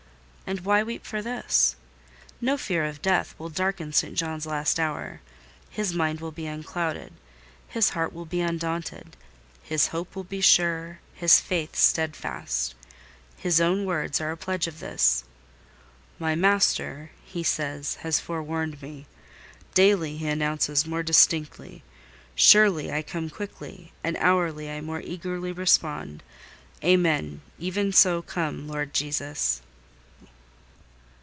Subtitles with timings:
[0.47, 1.77] And why weep for this?
[2.41, 4.17] No fear of death will darken St.
[4.17, 5.21] John's last hour:
[5.69, 7.13] his mind will be unclouded,
[7.69, 9.15] his heart will be undaunted,
[9.63, 12.75] his hope will be sure, his faith steadfast.
[13.37, 15.23] His own words are a pledge of this—
[16.19, 19.05] "My Master," he says, "has forewarned me.
[19.73, 27.93] Daily He announces more distinctly,—'Surely I come quickly!' and hourly I more eagerly respond,—'Amen; even
[27.93, 29.61] so come, Lord Jesus!